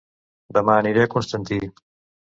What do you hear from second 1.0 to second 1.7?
a Constantí